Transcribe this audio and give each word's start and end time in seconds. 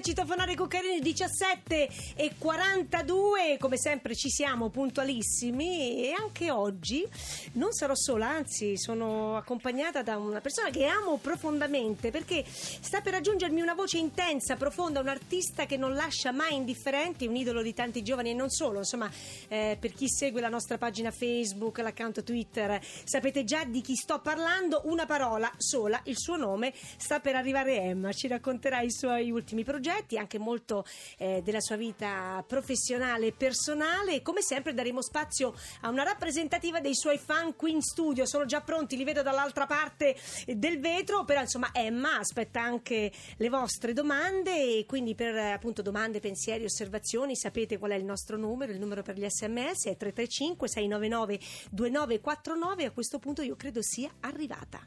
Citofonare 0.00 0.54
Cuccarini 0.54 1.00
17 1.00 1.88
e 2.16 2.32
42, 2.38 3.58
come 3.58 3.76
sempre 3.76 4.14
ci 4.14 4.30
siamo 4.30 4.70
puntualissimi 4.70 6.04
e 6.04 6.14
anche 6.18 6.50
oggi 6.50 7.06
non 7.52 7.72
sarò 7.72 7.94
sola, 7.94 8.28
anzi 8.28 8.78
sono 8.78 9.36
accompagnata 9.36 10.02
da 10.02 10.16
una 10.16 10.40
persona 10.40 10.70
che 10.70 10.86
amo 10.86 11.18
profondamente 11.18 12.10
perché 12.10 12.44
sta 12.46 13.02
per 13.02 13.12
raggiungermi 13.12 13.60
una 13.60 13.74
voce 13.74 13.98
intensa, 13.98 14.56
profonda, 14.56 15.00
un 15.00 15.08
artista 15.08 15.66
che 15.66 15.76
non 15.76 15.94
lascia 15.94 16.32
mai 16.32 16.54
indifferenti, 16.54 17.26
un 17.26 17.36
idolo 17.36 17.60
di 17.60 17.74
tanti 17.74 18.02
giovani 18.02 18.30
e 18.30 18.34
non 18.34 18.48
solo, 18.48 18.78
insomma 18.78 19.10
eh, 19.48 19.76
per 19.78 19.92
chi 19.92 20.08
segue 20.08 20.40
la 20.40 20.48
nostra 20.48 20.78
pagina 20.78 21.10
Facebook, 21.10 21.78
l'account 21.78 22.22
Twitter, 22.22 22.80
sapete 23.04 23.44
già 23.44 23.64
di 23.64 23.82
chi 23.82 23.94
sto 23.96 24.18
parlando, 24.20 24.82
una 24.84 25.04
parola 25.04 25.50
sola, 25.58 26.00
il 26.04 26.16
suo 26.16 26.36
nome, 26.36 26.72
sta 26.96 27.20
per 27.20 27.34
arrivare 27.34 27.76
Emma, 27.80 28.12
ci 28.12 28.28
racconterà 28.28 28.80
i 28.80 28.90
suoi 28.90 29.30
ultimi 29.30 29.62
progetti, 29.62 29.88
anche 30.16 30.38
molto 30.38 30.84
eh, 31.18 31.40
della 31.42 31.60
sua 31.60 31.76
vita 31.76 32.44
professionale 32.46 33.26
e 33.26 33.32
personale. 33.32 34.14
E 34.14 34.22
come 34.22 34.42
sempre 34.42 34.74
daremo 34.74 35.02
spazio 35.02 35.54
a 35.82 35.88
una 35.88 36.02
rappresentativa 36.02 36.80
dei 36.80 36.94
suoi 36.94 37.18
fan 37.18 37.56
qui 37.56 37.72
in 37.72 37.82
studio, 37.82 38.26
sono 38.26 38.44
già 38.44 38.60
pronti, 38.60 38.96
li 38.96 39.04
vedo 39.04 39.22
dall'altra 39.22 39.66
parte 39.66 40.16
del 40.46 40.80
vetro, 40.80 41.24
però 41.24 41.40
insomma 41.40 41.70
Emma 41.72 42.18
aspetta 42.18 42.60
anche 42.60 43.12
le 43.36 43.48
vostre 43.48 43.92
domande. 43.92 44.78
E 44.78 44.84
quindi 44.86 45.14
per 45.14 45.36
appunto 45.36 45.82
domande, 45.82 46.20
pensieri, 46.20 46.64
osservazioni 46.64 47.36
sapete 47.36 47.78
qual 47.78 47.92
è 47.92 47.96
il 47.96 48.04
nostro 48.04 48.36
numero, 48.36 48.72
il 48.72 48.78
numero 48.78 49.02
per 49.02 49.16
gli 49.16 49.26
sms 49.28 49.86
è 49.86 49.96
335 49.96 50.68
699 50.68 51.40
2949 51.70 52.84
a 52.84 52.90
questo 52.90 53.18
punto 53.18 53.42
io 53.42 53.56
credo 53.56 53.82
sia 53.82 54.10
arrivata. 54.20 54.80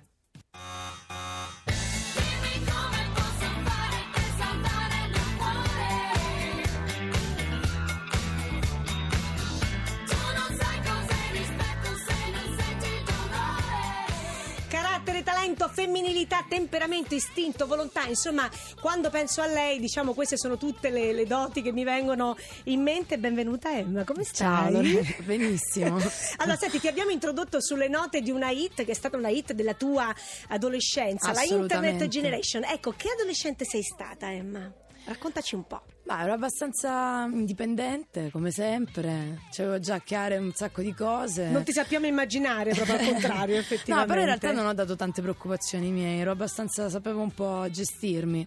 Carattere, 15.03 15.23
talento, 15.23 15.67
femminilità, 15.67 16.45
temperamento, 16.47 17.13
istinto, 17.13 17.67
volontà, 17.67 18.05
insomma, 18.05 18.49
quando 18.79 19.09
penso 19.09 19.41
a 19.41 19.47
lei, 19.47 19.81
diciamo, 19.81 20.13
queste 20.13 20.37
sono 20.37 20.55
tutte 20.55 20.89
le, 20.89 21.11
le 21.11 21.25
doti 21.25 21.61
che 21.61 21.73
mi 21.73 21.83
vengono 21.83 22.37
in 22.65 22.81
mente. 22.81 23.17
Benvenuta 23.17 23.77
Emma, 23.77 24.05
come 24.05 24.23
Ciao, 24.23 24.69
stai? 24.69 24.71
Lore- 24.71 25.17
benissimo. 25.25 25.97
allora, 26.37 26.55
senti, 26.55 26.79
ti 26.79 26.87
abbiamo 26.87 27.11
introdotto 27.11 27.61
sulle 27.61 27.89
note 27.89 28.21
di 28.21 28.31
una 28.31 28.49
hit 28.51 28.85
che 28.85 28.91
è 28.91 28.95
stata 28.95 29.17
una 29.17 29.27
hit 29.27 29.51
della 29.51 29.73
tua 29.73 30.13
adolescenza, 30.47 31.33
la 31.33 31.43
Internet. 31.43 32.07
Generation. 32.07 32.63
Ecco, 32.63 32.93
che 32.95 33.09
adolescente 33.09 33.65
sei 33.65 33.83
stata, 33.83 34.31
Emma? 34.31 34.71
Raccontaci 35.05 35.55
un 35.55 35.67
po'. 35.67 35.81
Ma 36.05 36.21
ero 36.23 36.33
abbastanza 36.33 37.27
indipendente, 37.31 38.29
come 38.31 38.51
sempre. 38.51 39.39
C'avevo 39.51 39.79
già 39.79 39.99
chiare 39.99 40.37
un 40.37 40.51
sacco 40.53 40.81
di 40.81 40.93
cose. 40.93 41.49
Non 41.49 41.63
ti 41.63 41.71
sappiamo 41.73 42.05
immaginare, 42.05 42.73
proprio 42.73 42.95
al 42.97 43.05
contrario, 43.11 43.55
No, 43.55 43.61
effettivamente. 43.61 44.07
però 44.09 44.19
in 44.21 44.25
realtà 44.27 44.51
non 44.51 44.65
ho 44.65 44.73
dato 44.73 44.95
tante 44.95 45.21
preoccupazioni 45.21 45.91
miei, 45.91 46.19
ero 46.19 46.31
abbastanza, 46.31 46.89
sapevo 46.89 47.21
un 47.21 47.31
po' 47.33 47.67
gestirmi. 47.69 48.45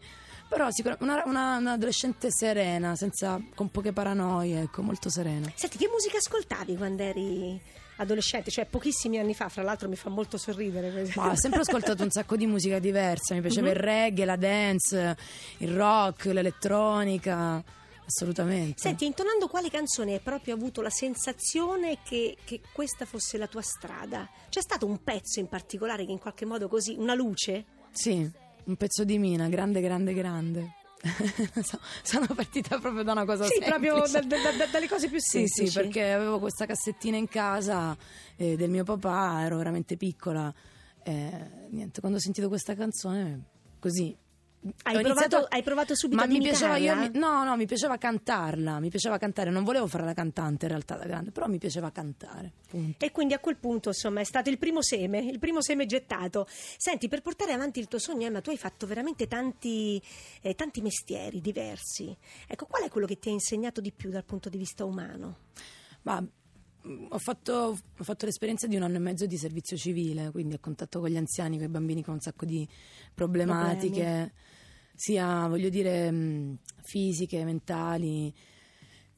Però 0.49 0.71
sicuramente 0.71 1.05
una, 1.05 1.23
una- 1.27 1.57
un'adolescente 1.59 2.31
serena, 2.31 2.95
senza, 2.95 3.41
con 3.55 3.69
poche 3.71 3.93
paranoie, 3.93 4.63
ecco, 4.63 4.81
molto 4.83 5.11
serena. 5.11 5.51
Senti, 5.55 5.77
che 5.77 5.89
musica 5.93 6.19
ascoltavi 6.19 6.77
quando 6.77 7.03
eri 7.03 7.61
adolescente? 7.97 8.51
Cioè, 8.51 8.67
pochissimi 8.67 9.19
anni 9.19 9.35
fa, 9.35 9.49
fra 9.49 9.63
l'altro 9.63 9.89
mi 9.89 9.97
fa 9.97 10.09
molto 10.11 10.37
sorridere. 10.39 10.91
questo. 10.91 11.21
Ma 11.21 11.31
ho 11.31 11.37
sempre 11.37 11.61
ascoltato 11.61 12.03
un 12.03 12.11
sacco 12.11 12.37
di 12.37 12.47
musica 12.47 12.79
diversa, 12.79 13.35
mi 13.35 13.41
piaceva 13.41 13.69
Mhm. 13.69 13.75
il 13.75 13.81
reggae, 13.81 14.25
la 14.25 14.37
dance, 14.37 15.17
il 15.59 15.75
rock, 15.75 16.27
l'elettronica, 16.27 17.63
assolutamente. 18.07 18.81
Senti, 18.81 19.05
intonando 19.07 19.49
quale 19.49 19.69
canzone 19.71 20.15
hai 20.15 20.21
proprio 20.21 20.55
avuto 20.55 20.81
la 20.81 20.91
sensazione 20.91 21.99
che, 22.05 22.37
che 22.45 22.61
questa 22.73 23.05
fosse 23.05 23.37
la 23.39 23.47
tua 23.47 23.63
strada? 23.63 24.29
C'è 24.49 24.61
stato 24.61 24.87
un 24.87 25.03
pezzo 25.03 25.41
in 25.41 25.49
particolare 25.49 26.05
che 26.05 26.13
in 26.13 26.19
qualche 26.19 26.45
modo 26.45 26.69
così, 26.69 26.95
una 26.99 27.15
luce? 27.15 27.65
Sì, 27.91 28.31
un 28.65 28.77
pezzo 28.77 29.05
di 29.05 29.19
mina, 29.19 29.49
grande, 29.49 29.81
grande, 29.81 30.13
grande. 30.15 30.75
So- 31.63 31.81
Sono 32.03 32.27
partita 32.35 32.79
proprio 32.79 33.03
da 33.03 33.13
una 33.13 33.25
cosa 33.25 33.45
Sì, 33.45 33.59
semplice. 33.61 33.79
proprio 33.93 34.21
da- 34.21 34.27
da- 34.27 34.57
da- 34.57 34.67
dalle 34.67 34.89
cose 34.89 35.09
più 35.09 35.19
Sì, 35.21 35.47
semplici. 35.47 35.67
sì, 35.69 35.79
perché 35.81 36.13
avevo 36.13 36.39
questa 36.39 36.67
cassettina 36.67 37.17
in 37.17 37.29
casa 37.29 37.97
eh, 38.37 38.57
del 38.57 38.71
mio 38.71 38.85
papà, 38.85 39.43
ero 39.45 39.57
veramente 39.57 39.97
piccola. 39.97 40.53
eh, 41.09 41.51
niente, 41.71 42.01
quando 42.01 42.19
ho 42.19 42.21
sentito 42.21 42.49
questa 42.49 42.75
canzone, 42.75 43.41
così. 43.79 44.17
Hai 44.83 44.95
provato- 45.01 45.09
iniziato- 45.09 45.47
hai 45.49 45.63
provato 45.63 45.95
subito 45.95 46.21
Ma 46.21 46.27
mi 46.27 46.41
piaceva 46.41 46.77
io, 46.77 46.95
no, 47.15 47.45
no, 47.45 47.57
mi 47.57 47.67
piaceva 47.67 47.99
cantarla, 47.99 48.81
mi 48.81 48.91
piaceva 48.91 49.17
cantare, 49.17 49.51
non 49.51 49.63
volevo 49.63 49.87
fare 49.87 50.05
la 50.05 50.13
cantante 50.13 50.65
in 50.65 50.73
realtà 50.73 50.97
da 50.97 51.05
grande, 51.05 51.31
però 51.31 51.47
mi 51.47 51.59
piaceva 51.59 51.91
cantare. 51.93 52.53
Punto. 52.69 53.05
E 53.05 53.13
quindi 53.13 53.35
a 53.35 53.39
quel 53.39 53.57
punto, 53.57 53.91
insomma, 53.91 54.21
è 54.21 54.25
stato 54.25 54.51
il 54.51 54.59
primo 54.59 54.83
seme, 54.83 55.21
il 55.21 55.39
primo 55.39 55.63
seme 55.63 55.87
gettato. 55.87 56.47
Senti, 56.49 57.07
per 57.07 57.23
portare 57.23 57.53
avanti 57.53 57.79
il 57.79 57.87
tuo 57.87 58.01
sogno, 58.01 58.27
Emma, 58.27 58.41
tu 58.41 58.51
hai 58.51 58.59
fatto 58.59 58.87
veramente 58.87 59.29
tanti, 59.29 60.03
eh, 60.41 60.55
tanti 60.57 60.81
mestieri 60.81 61.41
diversi. 61.41 62.17
Ecco, 62.49 62.67
qual 62.67 62.83
è 62.83 62.89
quello 62.89 63.07
che 63.07 63.19
ti 63.21 63.29
ha 63.29 63.33
insegnato 63.33 63.81
di 63.81 63.93
più 63.93 64.11
dal 64.11 64.25
punto 64.25 64.49
di 64.49 64.59
vista 64.59 64.85
umano? 64.85 65.37
Ma 66.03 66.21
mh, 66.21 67.07
ho 67.11 67.19
fatto, 67.19 67.53
ho 67.99 68.05
fatto 68.05 68.27
l'esperienza 68.27 68.67
di 68.67 68.75
un 68.75 68.83
anno 68.83 68.97
e 68.97 69.01
mezzo 69.01 69.27
di 69.27 69.37
servizio 69.37 69.77
civile, 69.77 70.31
quindi 70.33 70.55
a 70.55 70.59
contatto 70.59 70.99
con 71.01 71.09
gli 71.09 71.17
anziani, 71.17 71.57
con 71.57 71.67
i 71.67 71.71
bambini 71.71 72.03
con 72.03 72.15
un 72.15 72.21
sacco 72.21 72.45
di 72.45 72.67
problematiche, 73.15 74.03
Problemi. 74.03 74.33
Sia 74.97 75.47
voglio 75.47 75.69
dire 75.69 76.11
mh, 76.11 76.59
fisiche, 76.83 77.45
mentali. 77.45 78.33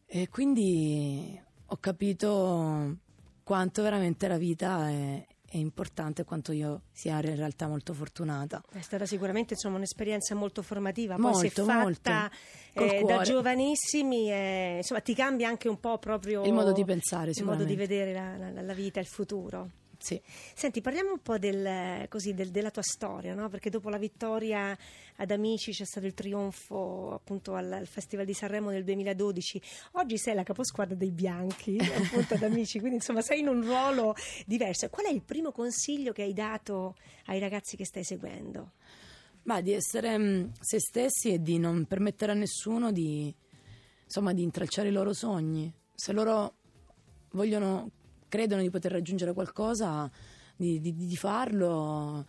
E 0.07 0.29
quindi 0.29 1.41
ho 1.67 1.77
capito 1.77 2.97
quanto 3.43 3.83
veramente 3.83 4.27
la 4.29 4.39
vita 4.39 4.89
è, 4.89 5.27
è 5.51 5.57
importante 5.57 6.25
quanto 6.25 6.53
io 6.53 6.83
sia 6.93 7.15
in 7.21 7.37
realtà 7.37 7.67
molto 7.69 7.93
fortunata. 7.95 8.63
È 8.71 8.81
stata 8.81 9.07
sicuramente 9.07 9.55
insomma, 9.55 9.77
un'esperienza 9.77 10.35
molto 10.35 10.63
formativa, 10.63 11.15
poi 11.17 11.25
Molto, 11.25 11.63
è 11.63 11.65
fatta 11.65 12.31
eh, 12.75 13.03
da 13.07 13.23
giovanissimi, 13.23 14.31
eh, 14.31 14.75
insomma 14.79 15.01
ti 15.01 15.15
cambia 15.15 15.49
anche 15.49 15.69
un 15.69 15.79
po' 15.79 15.99
proprio 15.99 16.45
Il 16.45 16.53
modo 16.53 16.73
di 16.73 16.85
pensare, 16.85 17.31
il 17.31 17.45
modo 17.45 17.65
di 17.65 17.77
vedere 17.77 18.13
la, 18.13 18.37
la- 18.37 18.63
la 18.63 18.75
vita, 18.75 19.01
il 19.01 19.07
futuro. 19.07 19.71
Sì. 20.01 20.21
Senti, 20.55 20.81
parliamo 20.81 21.11
un 21.13 21.19
po' 21.21 21.39
del, 21.39 22.07
così, 22.09 22.33
del- 22.33 22.51
della 22.51 22.71
tua 22.71 22.83
storia, 22.83 23.35
no? 23.35 23.49
perché 23.49 23.69
dopo 23.69 23.89
la 23.89 23.99
vittoria 23.99 24.77
ad 25.17 25.31
Amici 25.33 25.73
c'è 25.73 25.85
stato 25.85 26.07
il 26.07 26.15
trionfo 26.15 27.13
appunto 27.15 27.55
al, 27.55 27.71
al 27.73 27.87
Festival 27.89 28.25
di 28.25 28.33
Sanremo 28.33 28.71
nel 28.71 28.85
2012. 28.85 29.61
Oggi 29.93 30.17
sei 30.17 30.35
la 30.35 30.45
caposquadra 30.45 30.95
dei 30.95 31.11
bianchi 31.11 31.77
appunto 31.83 32.35
ad 32.35 32.43
Amici, 32.45 32.79
quindi 32.79 32.97
insomma 32.99 33.23
sei 33.23 33.41
in 33.41 33.49
un 33.49 33.61
ruolo 33.65 34.15
diverso. 34.47 34.89
Qual 34.89 35.07
è 35.07 35.11
il 35.11 35.23
primo 35.23 35.51
consiglio 35.51 36.13
che 36.13 36.23
hai 36.23 36.33
dato 36.33 36.95
ai 37.27 37.41
ragazzi 37.41 37.77
che 37.77 37.85
stai 37.85 38.05
seguendo? 38.05 38.73
Ma 39.43 39.61
di 39.61 39.73
essere 39.73 40.17
mh, 40.17 40.53
se 40.61 40.79
stessi 40.79 41.33
e 41.33 41.43
di 41.43 41.59
non 41.59 41.87
permettere 41.87 42.33
a 42.33 42.35
nessuno 42.37 42.93
di, 42.93 43.35
insomma, 44.05 44.33
di 44.33 44.43
intralciare 44.43 44.89
i 44.89 44.93
loro 44.93 45.13
sogni. 45.13 45.73
Se 45.93 46.13
loro 46.13 46.55
vogliono, 47.31 47.91
credono 48.29 48.63
di 48.63 48.71
poter 48.71 48.93
raggiungere 48.93 49.33
qualcosa, 49.33 50.11
di, 50.57 50.81
di- 50.81 50.95
di 50.95 51.17
farlo, 51.17 52.25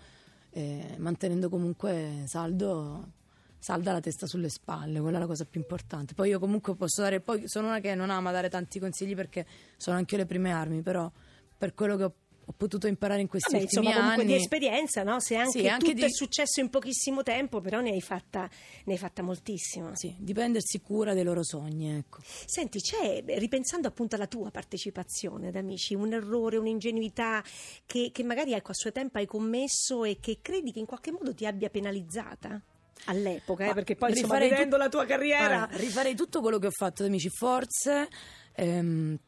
eh, 0.51 0.95
mantenendo 0.97 1.49
comunque 1.49 2.23
saldo, 2.25 3.11
salda 3.59 3.91
la 3.91 3.99
testa 3.99 4.25
sulle 4.25 4.49
spalle, 4.49 4.99
quella 4.99 5.17
è 5.17 5.19
la 5.19 5.27
cosa 5.27 5.45
più 5.45 5.59
importante. 5.59 6.13
Poi 6.13 6.29
io 6.29 6.39
comunque 6.39 6.75
posso 6.75 7.01
dare, 7.01 7.19
poi 7.19 7.47
sono 7.47 7.67
una 7.67 7.79
che 7.79 7.93
non 7.95 8.09
ama 8.09 8.31
dare 8.31 8.49
tanti 8.49 8.79
consigli 8.79 9.15
perché 9.15 9.45
sono 9.77 9.97
anche 9.97 10.15
io 10.15 10.21
le 10.21 10.27
prime 10.27 10.51
armi, 10.51 10.81
però 10.81 11.11
per 11.57 11.73
quello 11.73 11.97
che 11.97 12.03
ho, 12.03 12.13
ho 12.49 12.53
potuto 12.57 12.87
imparare 12.87 13.21
in 13.21 13.27
questi 13.27 13.51
Vabbè, 13.51 13.63
ultimi 13.65 13.85
insomma, 13.85 14.11
anni... 14.13 14.25
di 14.25 14.33
esperienza, 14.33 15.03
no? 15.03 15.19
Se 15.19 15.35
anche, 15.35 15.59
Sì, 15.59 15.67
anche 15.67 15.91
tutto 15.91 15.97
di- 15.97 16.03
è 16.05 16.09
successo 16.09 16.59
in 16.59 16.69
pochissimo 16.71 17.21
tempo, 17.21 17.61
però 17.61 17.79
ne 17.79 17.91
hai 17.91 18.01
fatta, 18.01 18.49
ne 18.85 18.93
hai 18.93 18.97
fatta 18.97 19.21
moltissima. 19.21 19.95
Sì, 19.95 20.15
di 20.17 20.33
prendersi 20.33 20.81
cura 20.81 21.13
dei 21.13 21.23
loro 21.23 21.43
sogni, 21.43 21.95
ecco. 21.95 22.21
Senti, 22.23 22.79
c'è, 22.79 23.23
ripensando 23.37 23.87
appunto 23.87 24.15
alla 24.15 24.25
tua 24.25 24.49
partecipazione 24.49 25.49
ad 25.49 25.55
Amici, 25.57 25.93
un 25.93 26.11
errore, 26.11 26.57
un'ingenuità 26.57 27.43
che, 27.85 28.09
che 28.11 28.23
magari 28.23 28.53
ecco, 28.53 28.71
a 28.71 28.75
suo 28.75 28.91
tempo 28.91 29.19
hai 29.19 29.27
commesso 29.27 30.03
e 30.03 30.17
che 30.19 30.39
credi 30.41 30.71
che 30.71 30.79
in 30.79 30.87
qualche 30.87 31.11
modo 31.11 31.35
ti 31.35 31.45
abbia 31.45 31.69
penalizzata? 31.69 32.59
All'epoca, 33.05 33.69
eh, 33.69 33.73
perché 33.75 33.95
poi 33.95 34.09
insomma, 34.09 34.39
vedendo 34.39 34.75
tut- 34.75 34.79
la 34.79 34.89
tua 34.89 35.05
carriera... 35.05 35.57
Guarda, 35.57 35.77
rifarei 35.77 36.15
tutto 36.15 36.41
quello 36.41 36.57
che 36.57 36.65
ho 36.65 36.71
fatto 36.71 37.03
amici, 37.03 37.29
forse 37.29 38.07
ehm, 38.55 39.19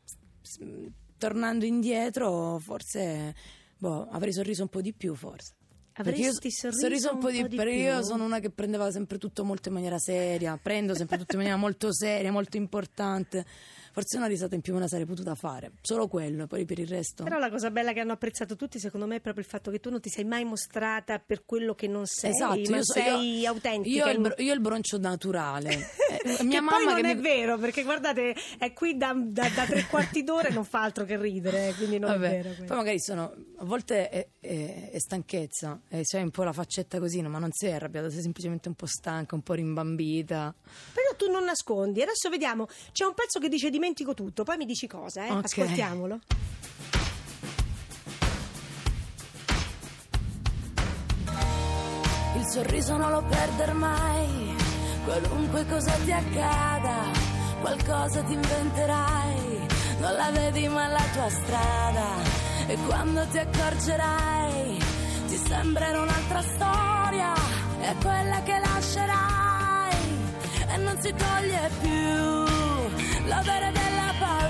tornando 1.22 1.66
indietro, 1.66 2.58
forse 2.58 3.36
boh, 3.78 4.08
avrei 4.10 4.34
sorriso 4.34 4.64
un 4.64 4.70
po' 4.70 4.82
di 4.82 4.92
più, 4.92 5.14
forse. 5.14 5.54
Perché 5.94 6.10
Avresti 6.26 6.48
io, 6.48 6.72
sorriso 6.72 7.12
un 7.14 7.20
po' 7.20 7.30
di 7.30 7.44
perché 7.48 7.74
io 7.74 7.96
più? 7.98 8.04
sono 8.06 8.24
una 8.24 8.40
che 8.40 8.50
prendeva 8.50 8.90
sempre 8.92 9.18
tutto 9.18 9.44
molto 9.44 9.68
in 9.68 9.76
maniera 9.76 9.98
seria, 10.00 10.58
prendo 10.62 10.96
sempre 10.96 11.18
tutto 11.18 11.34
in 11.34 11.40
maniera 11.40 11.60
molto 11.60 11.94
seria, 11.94 12.32
molto 12.32 12.56
importante. 12.58 13.46
forse 13.94 14.16
una 14.16 14.28
risata 14.28 14.56
in 14.56 14.62
più 14.62 14.74
me 14.74 14.80
la 14.80 14.88
sarei 14.88 15.06
potuta 15.06 15.36
fare. 15.36 15.74
Solo 15.82 16.08
quello, 16.08 16.48
poi 16.48 16.64
per 16.64 16.80
il 16.80 16.88
resto. 16.88 17.26
Però 17.26 17.38
la 17.38 17.50
cosa 17.50 17.70
bella 17.72 17.92
che 17.92 18.00
hanno 18.00 18.14
apprezzato 18.14 18.56
tutti, 18.56 18.80
secondo 18.80 19.06
me, 19.06 19.18
è 19.18 19.20
proprio 19.20 19.44
il 19.44 19.50
fatto 19.50 19.70
che 19.70 19.82
tu 19.82 19.90
non 19.90 20.00
ti 20.00 20.08
sei 20.10 20.24
mai 20.24 20.46
mostrata 20.46 21.20
per 21.20 21.44
quello 21.46 21.76
che 21.76 21.88
non 21.88 22.06
sei, 22.06 22.32
Esatto, 22.32 22.54
ma 22.70 22.78
io 22.78 22.84
so- 22.86 22.94
sei 22.94 23.40
io- 23.42 23.50
autentica. 23.50 23.96
Io 23.98 24.06
ho 24.06 24.10
il, 24.12 24.20
bro- 24.22 24.36
io 24.38 24.52
ho 24.52 24.56
il 24.56 24.62
broncio 24.62 24.98
naturale. 24.98 25.78
Eh, 26.12 26.36
che 26.36 26.44
mia 26.44 26.60
poi 26.60 26.70
mamma 26.86 26.92
non 26.92 27.02
che 27.02 27.10
è 27.12 27.16
mi- 27.16 27.22
vero, 27.22 27.58
perché 27.58 27.84
guardate, 27.84 28.36
è 28.60 28.74
qui 28.74 28.96
da, 28.98 29.14
da- 29.18 29.48
da 29.56 29.66
tre 29.66 29.86
quarti 29.90 30.24
d'ora 30.24 30.50
e 30.50 30.54
non 30.54 30.66
fa 30.66 30.84
altro 30.84 31.06
che 31.06 31.18
ridere, 31.18 31.70
eh, 31.70 31.74
quindi 31.74 32.00
non 32.00 32.12
Vabbè, 32.12 32.28
è 32.28 32.30
vero. 32.32 32.44
questo. 32.48 32.64
Poi 32.66 32.76
magari 32.78 33.00
sono 33.00 33.34
a 33.58 33.64
volte 33.66 34.10
è, 34.10 34.28
è- 34.42 34.90
è 34.92 35.00
stanchezza, 35.00 35.80
e 35.94 36.04
c'è 36.04 36.22
un 36.22 36.32
po' 36.32 36.44
la 36.44 36.54
faccetta 36.54 37.00
così, 37.00 37.20
no? 37.20 37.28
ma 37.28 37.38
non 37.38 37.52
sei 37.52 37.74
arrabbiata, 37.74 38.10
sei 38.10 38.22
semplicemente 38.22 38.70
un 38.70 38.76
po' 38.76 38.86
stanca, 38.86 39.36
un 39.36 39.42
po' 39.42 39.54
rimbambita. 39.54 40.56
Però 40.94 41.16
tu 41.18 41.30
non 41.30 41.44
nascondi. 41.44 42.02
Adesso 42.02 42.30
vediamo, 42.30 42.68
c'è 42.94 43.04
un 43.04 43.14
pezzo 43.14 43.40
che 43.40 43.50
dice 43.50 43.70
dimentico 43.70 44.14
tutto, 44.14 44.44
poi 44.44 44.56
mi 44.56 44.66
dici 44.66 44.88
cosa, 44.88 45.26
eh? 45.26 45.32
Ok. 45.32 45.44
Ascoltiamolo. 45.44 46.20
Il 52.38 52.46
sorriso 52.48 52.96
non 52.96 53.12
lo 53.12 53.24
perder 53.24 53.74
mai, 53.74 54.56
qualunque 55.04 55.66
cosa 55.66 55.92
ti 56.06 56.12
accada, 56.14 57.04
qualcosa 57.60 58.24
ti 58.24 58.32
inventerai, 58.32 59.68
non 60.00 60.14
la 60.14 60.32
vedi 60.32 60.68
ma 60.70 60.88
la 60.88 61.04
tua 61.14 61.30
strada 61.30 62.06
e 62.68 62.78
quando 62.88 63.28
ti 63.28 63.38
accorgerai 63.38 64.81
sembrerà 65.52 66.00
un'altra 66.02 66.42
storia, 66.42 67.34
è 67.82 67.94
quella 68.02 68.42
che 68.42 68.58
lascerai 68.58 69.98
e 70.74 70.78
non 70.78 70.98
si 71.02 71.14
toglie 71.14 71.70
più 71.82 72.14
l'odore 73.30 73.72
della 73.80 74.14
paura, 74.18 74.41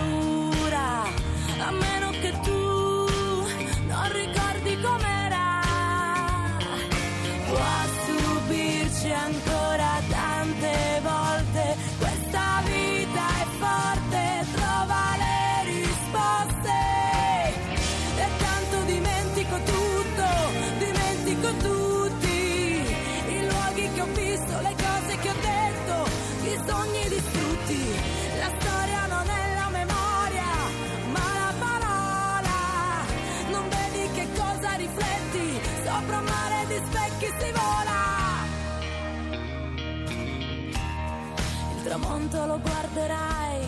tramonto 41.91 42.45
lo 42.45 42.57
guarderai 42.61 43.65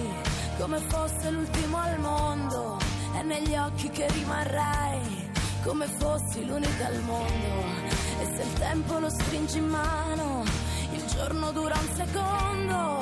come 0.58 0.80
fosse 0.88 1.30
l'ultimo 1.30 1.78
al 1.78 2.00
mondo 2.00 2.78
e 3.20 3.22
negli 3.22 3.54
occhi 3.54 3.90
che 3.90 4.08
rimarrai 4.10 5.30
come 5.62 5.86
fossi 5.88 6.46
l'unica 6.46 6.86
al 6.86 7.02
mondo. 7.02 7.52
E 8.22 8.26
se 8.34 8.44
il 8.44 8.54
tempo 8.54 8.98
lo 9.00 9.10
stringi 9.10 9.58
in 9.58 9.68
mano, 9.68 10.44
il 10.94 11.06
giorno 11.08 11.52
dura 11.52 11.78
un 11.78 11.96
secondo, 11.96 13.00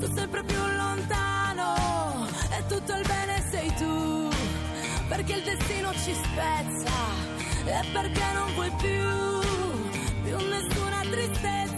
tu 0.00 0.12
sempre 0.12 0.42
più 0.42 0.58
lontano 0.76 2.26
e 2.50 2.66
tutto 2.66 2.96
il 2.96 3.06
bene 3.06 3.44
sei 3.48 3.72
tu 3.76 4.28
perché 5.06 5.34
il 5.34 5.42
destino 5.44 5.92
ci 5.92 6.14
spezza 6.14 6.94
e 7.64 7.86
perché 7.92 8.24
non 8.34 8.54
vuoi 8.54 8.72
più, 8.78 10.24
più 10.24 10.36
nessuna 10.48 11.00
tristezza. 11.08 11.71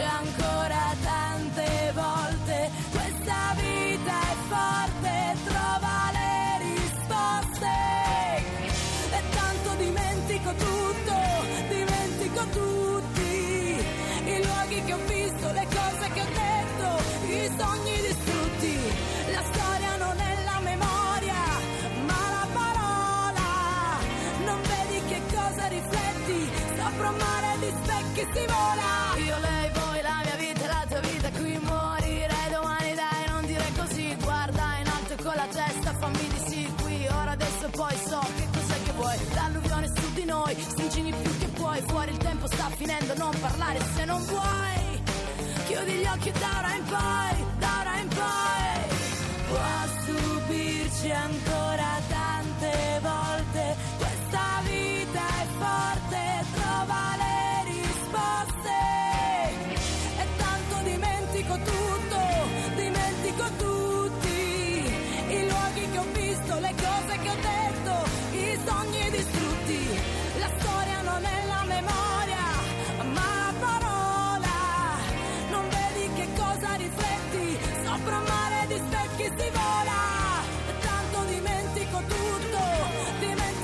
Stupirci 0.00 0.02
ancora 0.02 0.96
tante 1.02 1.92
volte, 1.94 2.70
questa 2.90 3.54
vita 3.56 4.20
è 4.20 4.36
forte, 4.48 5.36
trova 5.44 6.10
le 6.12 6.58
risposte. 6.64 7.74
E 9.10 9.20
tanto 9.30 9.74
dimentico 9.76 10.54
tutto, 10.54 11.16
dimentico 11.68 12.42
tutti, 12.50 13.84
i 14.24 14.44
luoghi 14.44 14.84
che 14.84 14.92
ho 14.92 15.00
visto, 15.06 15.52
le 15.52 15.66
cose 15.66 16.10
che 16.14 16.20
ho 16.20 16.30
detto, 16.32 16.88
i 17.32 17.50
sogni 17.58 17.96
distrutti. 18.00 18.78
La 19.32 19.42
storia 19.52 19.96
non 19.96 20.18
è 20.18 20.44
la 20.44 20.60
memoria, 20.60 21.42
ma 22.06 22.22
la 22.36 22.46
parola. 22.52 23.48
Non 24.44 24.60
vedi 24.62 25.02
che 25.08 25.20
cosa 25.34 25.66
rifletti 25.68 26.50
sopra 26.76 27.10
un 27.10 27.16
mare 27.16 27.58
di 27.60 27.70
specchi 27.82 28.26
si 28.32 28.46
vola. 28.46 29.59
Stringimi 40.90 41.16
più 41.22 41.38
che 41.38 41.46
puoi, 41.46 41.80
fuori 41.86 42.10
il 42.10 42.16
tempo 42.16 42.46
sta 42.48 42.68
finendo, 42.76 43.14
non 43.16 43.30
parlare 43.40 43.78
se 43.94 44.04
non 44.04 44.20
vuoi. 44.24 45.02
Chiudi 45.66 45.92
gli 45.92 46.04
occhi 46.04 46.32
da 46.32 46.48
ora 46.58 46.74
in 46.74 46.84
poi, 46.84 47.44
da 47.58 47.68
ora 47.80 47.98
in 48.00 48.08
poi. 48.08 48.98
Può 49.48 49.58
stupirci 50.00 51.10
ancora 51.12 51.69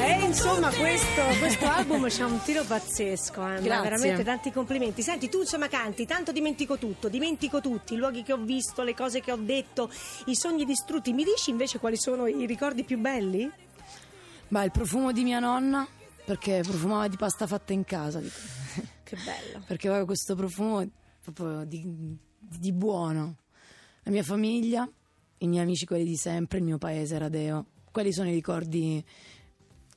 E 0.06 0.24
insomma, 0.24 0.68
tutti. 0.68 0.82
questo, 0.82 1.22
questo 1.40 1.66
album 1.66 2.06
c'ha 2.08 2.26
un 2.26 2.40
tiro 2.44 2.62
pazzesco, 2.62 3.40
eh, 3.40 3.54
ma 3.54 3.58
Grazie. 3.58 3.90
veramente 3.90 4.22
tanti 4.22 4.52
complimenti. 4.52 5.02
Senti, 5.02 5.28
tu 5.28 5.40
insomma 5.40 5.66
canti, 5.66 6.06
tanto 6.06 6.30
dimentico 6.30 6.78
tutto, 6.78 7.08
dimentico 7.08 7.60
tutti, 7.60 7.94
i 7.94 7.96
luoghi 7.96 8.22
che 8.22 8.32
ho 8.32 8.36
visto, 8.36 8.84
le 8.84 8.94
cose 8.94 9.20
che 9.20 9.32
ho 9.32 9.36
detto, 9.36 9.90
i 10.26 10.36
sogni 10.36 10.64
distrutti. 10.64 11.12
Mi 11.12 11.24
dici 11.24 11.50
invece 11.50 11.80
quali 11.80 11.96
sono 11.96 12.28
i 12.28 12.46
ricordi 12.46 12.84
più 12.84 12.98
belli? 13.00 13.50
Beh, 14.46 14.64
il 14.64 14.70
profumo 14.70 15.10
di 15.10 15.24
mia 15.24 15.40
nonna, 15.40 15.84
perché 16.24 16.60
profumava 16.62 17.08
di 17.08 17.16
pasta 17.16 17.48
fatta 17.48 17.72
in 17.72 17.82
casa. 17.82 18.20
dico. 18.20 18.38
Che 19.02 19.16
bello. 19.16 19.64
perché 19.66 19.88
aveva 19.88 20.04
questo 20.04 20.36
profumo 20.36 20.88
proprio 21.20 21.64
di, 21.64 21.84
di 22.38 22.72
buono. 22.72 23.38
La 24.04 24.12
mia 24.12 24.22
famiglia, 24.22 24.88
i 25.38 25.48
miei 25.48 25.64
amici, 25.64 25.84
quelli 25.84 26.04
di 26.04 26.16
sempre, 26.16 26.58
il 26.58 26.64
mio 26.64 26.78
paese, 26.78 27.18
Radeo. 27.18 27.66
Quelli 27.90 28.12
sono 28.12 28.28
i 28.28 28.34
ricordi 28.34 29.04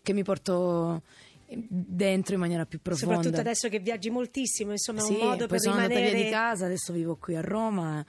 che 0.01 0.13
mi 0.13 0.24
porto 0.24 1.01
dentro 1.48 2.36
in 2.36 2.39
maniera 2.39 2.65
più 2.65 2.79
profonda. 2.82 3.15
Soprattutto 3.15 3.39
adesso 3.41 3.70
che 3.70 3.79
viaggi 3.79 4.10
moltissimo, 4.10 4.72
insomma, 4.72 5.00
è 5.00 5.03
Sì, 5.03 5.13
un 5.13 5.18
modo 5.20 5.48
per 5.48 5.60
sono 5.60 5.75
andata 5.75 5.94
rimanere 5.96 6.15
via 6.15 6.24
di 6.25 6.29
casa, 6.32 6.65
adesso 6.65 6.94
vivo 6.94 7.15
qui 7.18 7.36
a 7.36 7.41
Roma. 7.41 8.06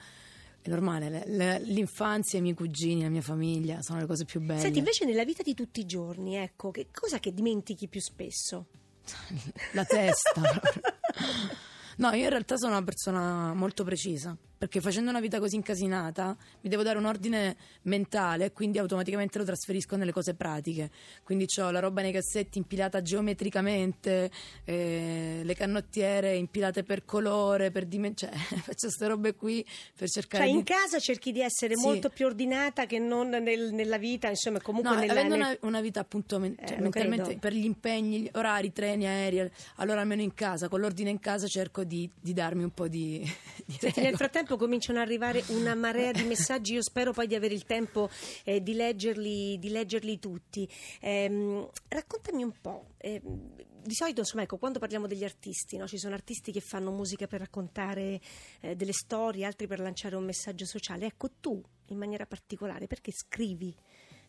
È 0.63 0.69
normale, 0.69 1.09
le- 1.09 1.25
le- 1.27 1.59
l'infanzia, 1.61 2.39
i 2.39 2.43
miei 2.43 2.55
cugini, 2.55 3.01
la 3.01 3.09
mia 3.09 3.23
famiglia 3.23 3.81
sono 3.81 3.99
le 4.01 4.07
cose 4.07 4.27
più 4.27 4.41
belle. 4.43 4.61
Senti, 4.61 4.79
invece 4.79 5.07
nella 5.07 5.25
vita 5.25 5.43
di 5.43 5.55
tutti 5.55 5.81
i 5.81 5.87
giorni, 5.87 6.37
ecco, 6.37 6.71
che 6.71 6.89
cosa 6.93 7.19
che 7.19 7.33
dimentichi 7.33 7.89
più 7.89 8.01
spesso? 8.01 8.67
La 9.73 9.85
testa. 9.87 10.43
no, 11.97 12.11
io 12.13 12.25
in 12.25 12.29
realtà 12.29 12.59
sono 12.59 12.73
una 12.73 12.85
persona 12.85 13.55
molto 13.55 13.85
precisa, 13.85 14.37
perché 14.61 14.83
facendo 14.83 15.09
una 15.09 15.21
vita 15.21 15.39
così 15.39 15.55
incasinata 15.55 16.37
mi 16.61 16.69
devo 16.69 16.83
dare 16.83 16.99
un 16.99 17.07
ordine 17.07 17.57
mentale 17.85 18.45
e 18.45 18.53
quindi 18.53 18.77
automaticamente 18.77 19.39
lo 19.39 19.45
trasferisco 19.45 19.97
nelle 19.97 20.13
cose 20.13 20.35
pratiche. 20.35 20.91
Quindi 21.25 21.47
ho 21.59 21.71
la 21.71 21.79
roba 21.81 22.03
nei 22.03 22.13
cassetti 22.13 22.59
impilata 22.59 23.01
geometricamente, 23.01 24.31
eh, 24.65 25.41
le 25.43 25.55
canottiere 25.55 26.37
impilate 26.37 26.83
per 26.83 27.07
colore, 27.07 27.71
per 27.71 27.87
dimensione, 27.87 28.37
cioè 28.37 28.59
faccio 28.61 28.87
queste 28.89 29.07
robe 29.07 29.35
qui 29.35 29.65
per 29.97 30.11
cercare 30.11 30.45
Cioè, 30.45 30.53
di... 30.53 30.59
in 30.59 30.65
casa 30.65 30.99
cerchi 30.99 31.33
di 31.33 31.41
essere 31.41 31.75
Sì. 31.75 31.83
molto 31.87 32.11
più 32.11 32.27
ordinata 32.27 32.85
che 32.85 32.99
non 32.99 33.31
nel- 33.31 33.73
nella 33.73 33.97
vita, 33.97 34.29
insomma, 34.29 34.61
comunque 34.61 34.93
No, 34.93 35.01
nella, 35.01 35.13
avendo 35.13 35.37
una, 35.37 35.57
una 35.63 35.81
vita 35.81 36.01
appunto 36.01 36.39
men- 36.39 36.55
Eh, 36.59 36.67
cioè, 36.67 36.81
mentalmente 36.81 37.25
credo. 37.25 37.41
per 37.41 37.55
gli 37.55 37.65
impegni, 37.65 38.21
gli 38.21 38.31
orari, 38.35 38.73
treni, 38.73 39.07
aerei, 39.07 39.51
allora 39.77 40.03
almeno 40.03 40.21
in 40.21 40.35
casa, 40.35 40.69
con 40.69 40.81
l'ordine 40.81 41.09
in 41.09 41.19
casa 41.19 41.47
cerco 41.47 41.83
di, 41.83 42.11
di 42.21 42.35
darmi 42.35 42.63
un 42.63 42.73
po' 42.75 42.89
di, 42.89 43.23
di 43.65 43.79
nel 43.97 44.17
frattempo 44.17 44.50
frattempo 44.51 44.57
cominciano 44.57 44.99
ad 44.99 45.07
arrivare 45.07 45.45
una 45.49 45.75
marea 45.75 46.11
di 46.13 46.25
messaggi, 46.25 46.73
io 46.75 46.83
spero 46.83 47.13
poi 47.13 47.27
di 47.27 47.35
avere 47.35 47.55
il 47.55 47.65
tempo 47.65 48.09
eh, 48.45 48.63
di, 48.63 48.75
leggerli, 48.75 49.59
di 49.59 49.69
leggerli 49.71 50.19
tutti. 50.19 50.69
Ehm, 51.01 51.69
raccontami 51.89 52.43
un 52.43 52.53
po'. 52.61 52.95
ehm, 52.99 53.69
di 53.83 53.95
solito, 53.95 54.21
insomma, 54.21 54.43
ecco, 54.43 54.59
quando 54.59 54.79
parliamo 54.79 55.07
degli 55.07 55.25
artisti, 55.25 55.79
no, 55.79 55.87
ci 55.87 55.97
sono 55.97 56.15
artisti 56.15 56.53
che 56.53 56.61
fanno 56.61 56.91
musica 56.91 57.27
per 57.27 57.41
raccontare 57.41 58.21
eh, 58.61 58.77
delle 58.77 58.93
storie, 58.93 59.47
altri 59.47 59.67
per 59.67 59.81
lanciare 59.81 60.17
un 60.17 60.25
messaggio 60.25 60.67
sociale. 60.67 61.07
Ecco, 61.07 61.31
tu 61.41 61.63
in 61.87 61.97
maniera 61.97 62.27
particolare, 62.27 62.87
perché 62.87 63.11
scrivi 63.11 63.75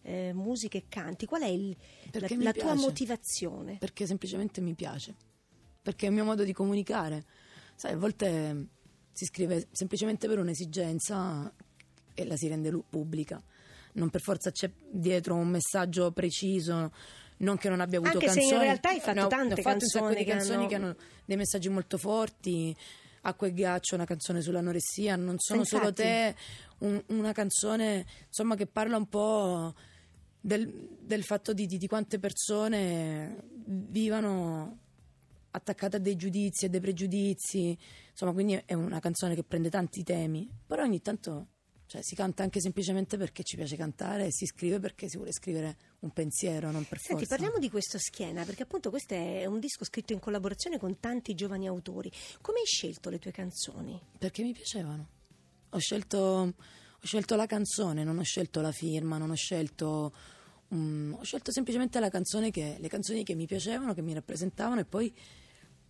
eh, 0.04 0.32
musica 0.34 0.78
e 0.78 0.86
canti? 0.88 1.26
Qual 1.26 1.42
è 1.42 1.48
il- 1.48 1.76
la, 2.14 2.28
la 2.38 2.54
tua 2.54 2.76
motivazione? 2.76 3.76
perché 3.78 4.06
semplicemente 4.06 4.62
mi 4.62 4.74
piace, 4.74 5.16
perché 5.82 6.06
è 6.06 6.10
il 6.10 6.16
mio 6.16 6.24
modo 6.24 6.44
di 6.44 6.54
comunicare. 6.54 7.26
Sai, 7.76 7.92
a 7.94 7.98
volte 7.98 8.68
si 9.14 9.26
scrive 9.26 9.68
semplicemente 9.72 10.28
per 10.28 10.40
un'esigenza 10.40 11.52
e 12.14 12.26
la 12.26 12.36
si 12.36 12.48
rende 12.48 12.72
pubblica. 12.90 13.42
Non 13.94 14.10
per 14.10 14.22
forza 14.22 14.52
c'è 14.52 14.70
dietro 14.90 15.36
un 15.36 15.50
messaggio 15.50 16.12
preciso, 16.12 16.92
non 17.38 17.58
che 17.58 17.70
non 17.70 17.82
abbia 17.82 17.98
avuto 18.00 18.14
Anche 18.14 18.30
se 18.30 18.40
in 18.40 18.48
canzoni. 18.50 18.64
realtà 18.64 18.90
hai 18.90 19.00
fatto 19.00 19.14
ne 19.14 19.24
ho, 19.24 19.28
tante 19.28 19.54
ho 19.54 19.62
fatto 19.64 19.76
un 19.76 19.88
sacco 19.90 20.06
canzoni 20.06 20.16
di 20.16 20.24
che 20.24 20.32
canzoni 20.38 20.56
hanno- 20.58 20.68
che 20.68 20.76
hanno 20.76 20.96
dei 21.26 21.38
messaggi 21.38 21.70
molto 21.70 21.98
forti. 21.98 22.76
Acqua 23.24 23.48
e 23.48 23.54
ghiaccio, 23.54 23.94
una 23.96 24.06
canzone 24.06 24.42
sull'anoressia, 24.42 25.16
non 25.16 25.36
sono 25.38 25.64
solo 25.64 25.90
Infatti. 25.90 26.02
te, 26.02 26.36
un- 26.80 27.04
una 27.08 27.34
canzone 27.34 28.06
insomma 28.28 28.56
che 28.56 28.66
parla 28.66 28.98
un 28.98 29.08
po' 29.08 29.76
del, 30.40 30.98
del 31.00 31.24
fatto 31.24 31.54
di, 31.54 31.68
di- 31.68 31.78
di 31.78 31.88
quante 31.88 32.18
persone 32.18 33.44
vivano 33.66 34.80
attaccate 35.52 35.98
a 35.98 36.00
dei 36.00 36.16
giudizi 36.16 36.66
e 36.66 36.70
dei 36.70 36.80
pregiudizi, 36.80 37.78
insomma, 38.10 38.34
quindi 38.34 38.62
è 38.66 38.74
una 38.74 39.00
canzone 39.00 39.36
che 39.36 39.44
prende 39.44 39.70
tanti 39.70 40.04
temi, 40.04 40.50
però 40.66 40.84
ogni 40.84 41.02
tanto 41.02 41.48
cioè, 41.92 42.02
si 42.04 42.16
canta 42.16 42.42
anche 42.44 42.62
semplicemente 42.62 43.18
perché 43.18 43.44
ci 43.44 43.58
piace 43.58 43.76
cantare 43.76 44.28
e 44.28 44.32
si 44.32 44.46
scrive 44.46 44.80
perché 44.80 45.10
si 45.10 45.18
vuole 45.18 45.34
scrivere 45.34 45.76
un 46.00 46.12
pensiero, 46.12 46.72
non 46.72 46.86
per 46.86 47.00
Senti, 47.00 47.26
forza. 47.26 47.36
parliamo 47.36 47.60
di 47.60 47.70
questo 47.70 48.00
Schiena, 48.00 48.46
perché 48.46 48.64
appunto 48.64 48.90
questo 48.90 49.14
è 49.14 49.46
un 49.46 49.60
disco 49.60 49.84
scritto 49.84 50.14
in 50.14 50.20
collaborazione 50.20 50.80
con 50.80 51.02
tanti 51.02 51.36
giovani 51.36 51.68
autori. 51.68 52.10
Come 52.40 52.60
hai 52.60 52.66
scelto 52.66 53.10
le 53.10 53.20
tue 53.20 53.32
canzoni? 53.32 54.00
Perché 54.18 54.42
mi 54.42 54.54
piacevano. 54.54 55.06
Ho 55.72 55.78
scelto, 55.80 56.18
ho 56.18 56.54
scelto 57.06 57.36
la 57.36 57.46
canzone, 57.46 58.06
non 58.06 58.18
ho 58.20 58.24
scelto 58.24 58.62
la 58.62 58.72
firma, 58.72 59.18
non 59.18 59.30
ho 59.30 59.36
scelto. 59.36 60.14
mm, 60.74 61.16
ho 61.16 61.24
scelto 61.24 61.52
semplicemente 61.52 62.00
la 62.00 62.10
canzone 62.10 62.52
che, 62.52 62.78
le 62.80 62.88
canzoni 62.88 63.26
che 63.26 63.36
mi 63.36 63.48
piacevano, 63.48 63.94
che 63.94 64.02
mi 64.02 64.14
rappresentavano 64.14 64.80
e 64.80 64.86
poi 64.86 65.14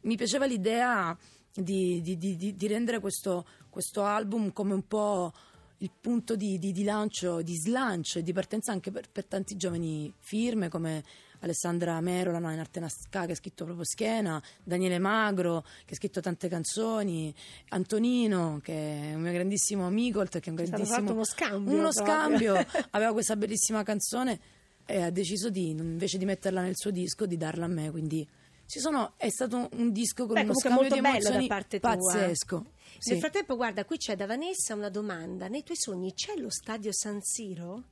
mi 0.01 0.15
piaceva 0.15 0.46
l'idea 0.46 1.17
di, 1.53 2.01
di- 2.01 2.17
di- 2.17 2.55
di- 2.55 2.67
rendere 2.67 3.00
questo, 3.00 3.46
questo 3.70 4.03
album 4.03 4.51
come 4.53 4.74
un 4.74 4.88
po' 4.88 5.34
il 5.77 5.91
punto 6.00 6.36
di, 6.36 6.84
lancio, 6.84 7.41
di 7.41 7.55
slancio 7.55 8.20
e 8.20 8.24
di 8.24 8.34
partenza 8.34 8.72
anche 8.72 8.91
per, 8.91 9.10
per 9.12 9.25
tanti 9.25 9.58
giovani 9.58 10.13
firme 10.20 10.70
come 10.70 11.03
Alessandra 11.39 12.00
Merola, 12.01 12.38
no, 12.38 12.51
in 12.51 12.60
arte 12.60 12.79
Nasca, 12.79 13.25
che 13.25 13.31
ha 13.31 13.36
scritto 13.36 13.63
proprio 13.63 13.84
Schiena, 13.84 14.41
Daniele 14.63 15.00
Magro, 15.00 15.63
che 15.86 15.93
ha 15.93 15.96
scritto 15.96 16.22
tante 16.22 16.48
canzoni, 16.48 17.34
Antonino, 17.70 18.60
che 18.62 18.74
è 19.10 19.13
un 19.15 19.22
mio 19.22 19.31
grandissimo 19.31 19.88
amico, 19.88 20.24
che 20.24 20.50
un 20.51 20.58
È 20.60 20.65
stato 20.65 20.84
grandissimo... 20.84 21.00
fatto 21.00 21.13
uno 21.13 21.25
scambio 21.25 21.74
Uno 21.74 21.91
scambio, 21.91 22.53
aveva 22.91 23.12
questa 23.12 23.36
bellissima 23.36 23.81
canzone 23.81 24.39
e 24.86 25.01
ha 25.01 25.10
deciso 25.10 25.50
di, 25.50 25.70
invece 25.70 26.20
di 26.20 26.25
metterla 26.25 26.62
nel 26.62 26.77
suo 26.77 26.91
disco, 26.91 27.25
di 27.25 27.38
darla 27.38 27.65
a 27.65 27.70
me, 27.70 27.89
quindi... 27.89 28.27
Ci 28.72 28.80
sono, 28.80 29.16
è 29.18 29.30
stato 29.30 29.68
un, 29.74 29.92
disco 29.92 30.25
con 30.25 30.36
Beh, 30.36 30.44
uno 30.44 30.58
scambio 30.58 30.80
molto 30.80 30.96
di 30.96 31.01
bello 31.01 31.12
da 31.12 31.20
emozioni 31.20 31.48
parte 31.48 31.80
tua. 31.82 31.90
pazzesco. 31.90 32.66
Sì. 33.00 33.10
Nel 33.10 33.20
frattempo, 33.20 33.58
guarda, 33.58 33.84
qui 33.84 33.98
c'è 33.98 34.16
da 34.16 34.25
Vanessa 34.25 34.74
una 34.75 34.88
domanda. 34.88 35.50
Nei 35.50 35.62
tuoi 35.63 35.75
sogni 35.78 36.13
c'è 36.13 36.38
lo 36.38 36.50
stadio 36.50 36.94
San 36.94 37.20
Siro? 37.22 37.84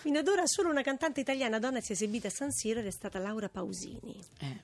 Fino 0.00 0.20
ad 0.20 0.28
ora 0.28 0.46
solo 0.46 0.70
una 0.70 0.82
cantante 0.82 1.18
italiana 1.18 1.58
donna 1.58 1.80
si 1.80 1.90
è 1.90 1.94
esibita 1.96 2.28
a 2.28 2.30
San 2.30 2.52
Siro 2.52 2.78
ed 2.78 2.86
è 2.86 2.90
stata 2.92 3.18
Laura 3.18 3.48
Pausini. 3.48 4.16
Eh. 4.38 4.60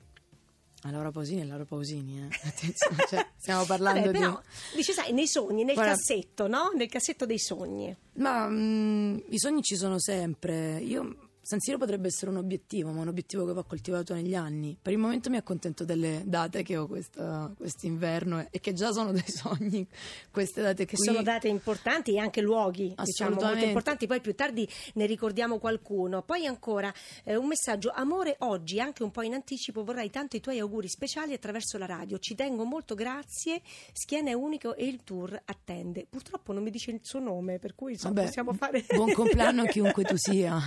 A 0.83 0.91
Laura 0.91 1.11
Pausini 1.11 1.41
è 1.41 1.43
Laura 1.43 1.65
Pausini, 1.65 2.21
eh. 2.21 2.27
Attenzione, 2.47 3.05
cioè, 3.09 3.27
stiamo 3.35 3.65
parlando 3.65 3.99
Vabbè, 3.99 4.11
di... 4.13 4.17
però, 4.17 4.41
dici, 4.77 4.93
sai, 4.93 5.11
nei 5.11 5.27
sogni, 5.27 5.65
nel 5.65 5.75
Guarda- 5.75 5.91
cassetto, 5.91 6.47
no? 6.47 6.71
Nel 6.73 6.87
cassetto 6.87 7.25
dei 7.25 7.37
sogni. 7.37 7.93
Ma 8.13 8.47
mm, 8.47 9.17
i 9.27 9.37
sogni 9.37 9.61
ci 9.61 9.75
sono 9.75 9.99
sempre. 9.99 10.79
Io 10.79 11.28
San 11.49 11.61
Siro 11.61 11.79
potrebbe 11.79 12.09
essere 12.09 12.29
un 12.29 12.37
obiettivo, 12.37 12.91
ma 12.91 13.01
un 13.01 13.07
obiettivo 13.07 13.43
che 13.43 13.53
va 13.53 13.63
coltivato 13.63 14.13
negli 14.13 14.35
anni. 14.35 14.77
Per 14.79 14.93
il 14.93 14.99
momento 14.99 15.31
mi 15.31 15.37
accontento 15.37 15.83
delle 15.83 16.21
date 16.23 16.61
che 16.61 16.77
ho 16.77 16.85
quest'inverno 16.85 18.49
e 18.51 18.59
che 18.59 18.73
già 18.73 18.91
sono 18.91 19.11
dei 19.11 19.23
sogni, 19.25 19.87
queste 20.29 20.61
date 20.61 20.85
Che 20.85 20.95
qui. 20.95 21.05
sono 21.05 21.23
date 21.23 21.47
importanti 21.47 22.13
e 22.13 22.19
anche 22.19 22.41
luoghi, 22.41 22.93
diciamo, 23.03 23.33
molto 23.41 23.65
importanti. 23.65 24.05
Poi 24.05 24.21
più 24.21 24.35
tardi 24.35 24.69
ne 24.93 25.07
ricordiamo 25.07 25.57
qualcuno. 25.57 26.21
Poi 26.21 26.45
ancora 26.45 26.93
eh, 27.23 27.35
un 27.35 27.47
messaggio: 27.47 27.89
Amore, 27.95 28.35
oggi, 28.41 28.79
anche 28.79 29.01
un 29.01 29.09
po' 29.09 29.23
in 29.23 29.33
anticipo, 29.33 29.83
vorrei 29.83 30.11
tanto 30.11 30.35
i 30.35 30.41
tuoi 30.41 30.59
auguri 30.59 30.87
speciali 30.87 31.33
attraverso 31.33 31.79
la 31.79 31.87
radio. 31.87 32.19
Ci 32.19 32.35
tengo 32.35 32.63
molto, 32.63 32.93
grazie. 32.93 33.63
Schiena 33.91 34.29
è 34.29 34.33
unico 34.33 34.75
e 34.75 34.85
il 34.85 35.03
tour 35.03 35.41
attende. 35.45 36.05
Purtroppo 36.07 36.53
non 36.53 36.61
mi 36.61 36.69
dice 36.69 36.91
il 36.91 36.99
suo 37.01 37.19
nome, 37.19 37.57
per 37.57 37.73
cui 37.73 37.93
insomma, 37.93 38.13
Vabbè, 38.13 38.27
possiamo 38.27 38.53
fare. 38.53 38.85
buon 38.87 39.13
compleanno 39.13 39.63
a 39.63 39.65
chiunque 39.73 40.03
tu 40.03 40.15
sia. 40.15 40.61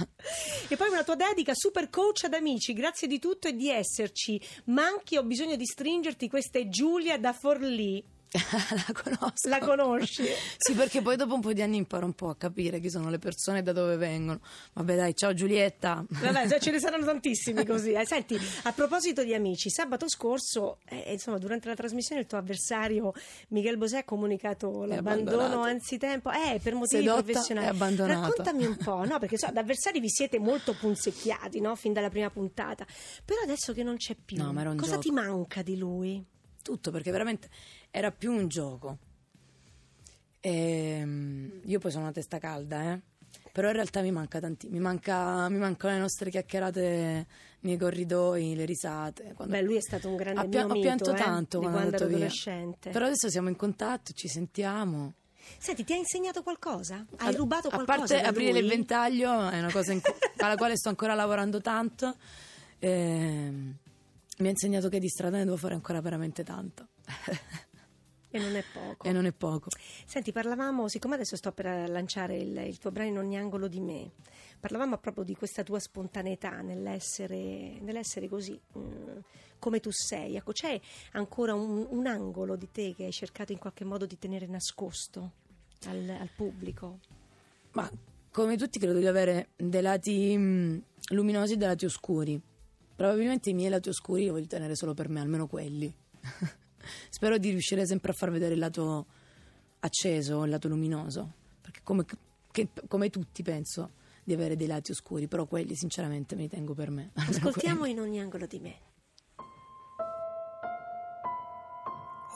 E 0.73 0.77
poi 0.79 0.89
una 0.89 1.05
tua 1.05 1.17
dedica, 1.17 1.53
super 1.55 1.91
coach 1.91 2.25
ad 2.25 2.33
amici, 2.33 2.73
grazie 2.73 3.07
di 3.07 3.19
tutto 3.19 3.47
e 3.47 3.55
di 3.55 3.69
esserci. 3.69 4.41
Manchi, 4.69 5.19
ho 5.19 5.23
bisogno 5.23 5.55
di 5.55 5.67
stringerti. 5.67 6.31
Questa 6.31 6.59
è 6.59 6.67
Giulia 6.67 7.19
da 7.19 7.35
Forlì. 7.35 8.03
la 8.87 8.93
conosco. 8.93 9.49
La 9.49 9.59
conosci? 9.59 10.25
Sì, 10.63 10.75
perché 10.75 11.03
poi 11.03 11.17
dopo 11.17 11.35
un 11.35 11.41
po' 11.41 11.53
di 11.53 11.61
anni 11.63 11.77
imparo 11.77 12.07
un 12.07 12.13
po' 12.15 12.29
a 12.29 12.37
capire 12.37 12.79
chi 12.81 12.89
sono 12.89 13.11
le 13.11 13.19
persone 13.19 13.59
e 13.59 13.63
da 13.63 13.73
dove 13.73 13.97
vengono. 13.97 14.41
Vabbè, 14.75 14.95
dai, 14.97 15.15
ciao 15.15 15.35
Giulietta. 15.35 16.05
Vabbè, 16.09 16.49
cioè, 16.49 16.61
ce 16.61 16.71
ne 16.71 16.79
saranno 16.79 17.05
tantissimi 17.07 17.65
così. 17.67 17.93
eh. 17.93 18.07
Senti, 18.07 18.39
a 18.65 18.73
proposito 18.73 19.25
di 19.25 19.35
amici, 19.35 19.71
sabato 19.71 20.09
scorso, 20.09 20.79
eh, 20.89 21.13
insomma, 21.13 21.39
durante 21.39 21.69
la 21.69 21.75
trasmissione 21.75 22.21
il 22.23 22.27
tuo 22.29 22.39
avversario 22.39 23.13
Miguel 23.49 23.77
Bosè 23.77 23.99
ha 23.99 24.05
comunicato 24.05 24.85
l'abbandono 24.85 25.63
anzitempo, 25.63 26.31
eh, 26.31 26.61
per 26.63 26.75
motivi 26.75 27.03
Sedotta 27.03 27.23
professionali. 27.23 27.67
abbandonato. 27.67 28.21
Raccontami 28.29 28.65
un 28.67 28.77
po', 28.77 29.05
no? 29.05 29.19
Perché 29.19 29.37
so, 29.37 29.51
da 29.53 29.61
avversari 29.61 30.01
vi 30.01 30.09
siete 30.11 30.39
molto 30.39 30.75
punzecchiati, 30.75 31.61
no? 31.61 31.75
Fin 31.75 31.93
dalla 31.93 32.09
prima 32.11 32.31
puntata. 32.31 32.87
Però 33.25 33.41
adesso 33.43 33.73
che 33.73 33.83
non 33.83 33.97
c'è 33.97 34.15
più, 34.15 34.37
No, 34.39 34.53
cosa 34.77 34.93
gioco. 34.93 34.99
ti 35.01 35.11
manca 35.11 35.63
di 35.63 35.77
lui? 35.77 36.25
Tutto 36.63 36.91
perché 36.91 37.11
veramente 37.11 37.49
era 37.91 38.11
più 38.11 38.33
un 38.33 38.49
gioco. 38.49 38.99
Ehm, 40.41 41.61
io 41.65 41.79
poi 41.79 41.91
sono 41.91 42.05
una 42.05 42.13
testa 42.13 42.39
calda, 42.39 42.93
eh. 42.93 43.01
Però 43.53 43.69
in 43.69 43.75
realtà 43.75 44.01
mi 44.01 44.11
manca 44.11 44.41
tanti, 44.41 44.69
mi, 44.69 44.79
manca, 44.79 45.49
mi 45.51 45.59
mancano 45.59 45.95
le 45.95 46.01
nostre 46.01 46.31
chiacchierate 46.31 47.27
nei 47.61 47.77
corridoi, 47.77 48.55
le 48.55 48.65
risate. 48.65 49.33
Quando- 49.35 49.55
Beh, 49.55 49.63
lui 49.63 49.77
è 49.77 49.81
stato 49.81 50.09
un 50.09 50.17
grande 50.17 50.41
Ha 50.41 50.45
pia- 50.47 50.65
mio 50.67 50.75
ho 50.75 50.81
pianto 50.81 51.13
eh, 51.13 51.17
tanto 51.17 51.59
quando 51.59 51.59
quando 51.61 51.79
ero 51.79 51.81
andato 51.81 52.07
via. 52.07 52.17
adolescente. 52.17 52.91
Però 52.91 53.05
adesso 53.05 53.29
siamo 53.29 53.49
in 53.49 53.57
contatto, 53.57 54.13
ci 54.15 54.29
sentiamo. 54.29 55.15
Senti, 55.59 55.85
ti 55.85 55.93
ha 55.93 55.97
insegnato 55.97 56.43
qualcosa? 56.43 57.05
Hai 57.17 57.29
Ad- 57.29 57.35
rubato 57.37 57.69
A 57.69 57.73
qualcosa 57.73 57.99
parte 57.99 58.21
da 58.23 58.29
aprire 58.29 58.59
il 58.59 58.69
ventaglio 58.69 59.49
è 59.51 59.59
una 59.59 59.71
cosa 59.73 59.93
cu- 59.93 60.03
alla 60.39 60.57
quale 60.57 60.77
sto 60.77 60.89
ancora 60.89 61.15
lavorando 61.15 61.61
tanto. 61.61 62.17
Ehm, 62.79 63.77
mi 64.43 64.49
ha 64.49 64.51
insegnato 64.51 64.89
che 64.89 64.99
di 64.99 65.09
strada 65.09 65.39
ne 65.39 65.45
devo 65.45 65.57
fare 65.57 65.75
ancora 65.75 66.01
veramente 66.01 66.45
tanto. 66.45 66.89
E 68.35 68.39
non 68.39 68.57
è 68.57 68.65
poco. 68.73 69.07
e 69.07 69.13
non 69.13 69.27
è 69.27 69.33
poco. 69.33 69.69
Senti, 70.07 70.33
parlavamo, 70.33 70.89
siccome 70.89 71.15
adesso 71.17 71.37
sto 71.37 71.53
per 71.53 71.89
lanciare 71.91 72.39
il, 72.39 72.57
il 72.67 72.79
tuo 72.79 72.91
brano 72.91 73.11
in 73.11 73.19
ogni 73.19 73.37
angolo 73.37 73.69
di 73.69 73.79
me, 73.79 74.13
parlavamo 74.59 74.97
proprio 74.97 75.23
di 75.23 75.35
questa 75.35 75.63
tua 75.63 75.79
spontaneità 75.79 76.63
nell'essere, 76.63 77.79
nell'essere 77.81 78.29
così 78.29 78.59
mm, 78.79 79.19
come 79.59 79.81
tu 79.81 79.91
sei. 79.93 80.37
Ecco, 80.37 80.53
c'è 80.53 80.81
ancora 81.13 81.53
un, 81.53 81.87
un 81.91 82.07
angolo 82.07 82.57
di 82.57 82.71
te 82.73 82.95
che 82.95 83.05
hai 83.05 83.13
cercato 83.13 83.53
in 83.53 83.59
qualche 83.59 83.85
modo 83.85 84.07
di 84.07 84.19
tenere 84.19 84.47
nascosto 84.47 85.33
al, 85.85 86.09
al 86.09 86.31
pubblico? 86.35 87.01
Ma 87.73 87.91
come 88.31 88.57
tutti 88.57 88.79
credo 88.79 88.99
di 88.99 89.07
avere 89.07 89.51
dei 89.57 89.83
lati 89.83 90.35
mh, 90.37 90.83
luminosi 91.11 91.53
e 91.53 91.57
dei 91.59 91.69
lati 91.69 91.85
oscuri. 91.85 92.41
Probabilmente 93.03 93.51
i 93.51 93.55
miei 93.55 93.69
lati 93.69 93.89
oscuri 93.89 94.23
li 94.23 94.29
voglio 94.29 94.47
tenere 94.47 94.77
solo 94.77 94.95
per 94.95 95.09
me, 95.09 95.19
almeno 95.19 95.49
quelli. 95.49 95.93
Spero 97.11 97.37
di 97.37 97.51
riuscire 97.51 97.85
sempre 97.85 98.13
a 98.13 98.15
far 98.15 98.31
vedere 98.31 98.55
il 98.55 98.61
lato 98.61 99.07
acceso, 99.81 100.45
il 100.45 100.51
lato 100.51 100.69
luminoso. 100.69 101.33
Perché 101.61 101.81
come, 101.83 102.05
che- 102.53 102.69
come 102.87 103.11
tutti 103.11 103.43
penso 103.43 103.95
di 104.23 104.33
avere 104.35 104.55
dei 104.55 104.69
lati 104.69 104.93
oscuri, 104.93 105.27
però 105.27 105.47
quelli 105.47 105.75
sinceramente 105.75 106.37
me 106.37 106.43
li 106.43 106.49
tengo 106.49 106.75
per 106.75 106.91
me. 106.91 107.11
Ascoltiamo 107.19 107.81
quelli. 107.81 107.95
in 107.95 108.01
ogni 108.03 108.21
angolo 108.21 108.47
di 108.47 108.61
me. 108.61 108.77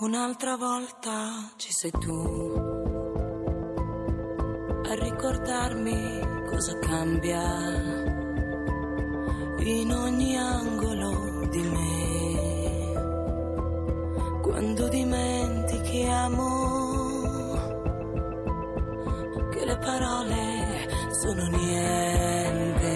Un'altra 0.01 0.57
volta 0.57 1.53
ci 1.55 1.71
sei 1.71 1.93
tu 1.93 2.11
a 4.83 4.95
ricordarmi 4.95 6.45
cosa 6.49 6.77
cambia 6.81 7.96
in 9.59 9.93
ogni 9.93 10.37
angolo 10.37 11.47
di 11.51 11.63
me. 11.63 11.95
Quando 14.43 14.89
dimentichi 14.89 16.03
amo 16.05 16.77
parole 19.87 20.89
sono 21.11 21.47
niente 21.47 22.95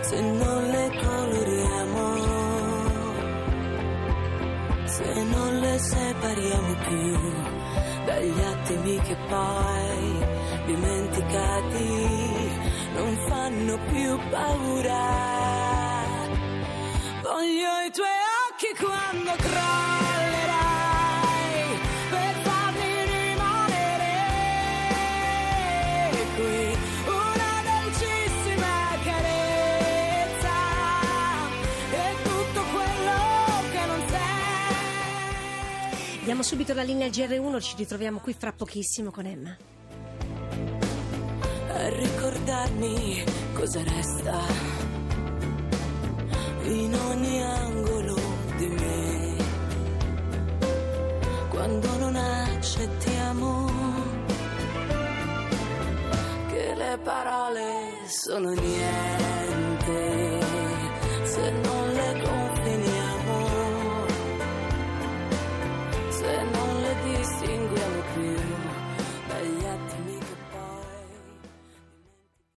se 0.00 0.20
non 0.20 0.70
le 0.70 0.90
coloriamo, 1.02 2.04
se 4.84 5.24
non 5.24 5.58
le 5.60 5.78
separiamo 5.78 6.74
più 6.88 7.18
dagli 8.06 8.40
attimi 8.40 8.96
che 9.00 9.16
poi 9.28 10.26
dimenticati 10.66 12.07
non 12.98 13.16
fanno 13.28 13.78
più 13.90 14.18
paura. 14.28 15.06
Voglio 17.22 17.78
i 17.86 17.90
tuoi 17.92 18.18
occhi 18.50 18.74
quando 18.76 19.30
crollerai 19.36 20.48
per 22.10 22.34
farmi 22.42 23.04
rimanere 23.04 24.16
qui. 26.34 26.74
Una 27.06 27.62
dolcissima 27.70 28.74
carezza 29.04 30.56
e 31.92 32.16
tutto 32.24 32.60
quello 32.74 33.14
che 33.70 33.82
non 33.86 34.02
sei. 34.08 36.18
Diamo 36.24 36.42
subito 36.42 36.74
la 36.74 36.82
linea 36.82 37.06
GR1, 37.06 37.60
ci 37.60 37.76
ritroviamo 37.76 38.18
qui 38.18 38.34
fra 38.36 38.52
pochissimo 38.52 39.12
con 39.12 39.26
Emma. 39.26 39.56
Ricordarmi 41.98 43.24
cosa 43.54 43.82
resta 43.82 44.40
in 46.64 46.94
ogni 46.94 47.42
angolo 47.42 48.16
di 48.56 48.68
me. 48.68 49.36
Quando 51.48 51.96
non 51.98 52.16
accettiamo 52.16 53.70
che 56.48 56.74
le 56.74 56.98
parole 57.02 57.92
sono 58.06 58.50
niente 58.50 59.27